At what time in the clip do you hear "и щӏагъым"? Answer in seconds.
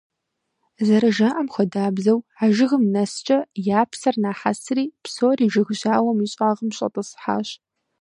6.25-6.69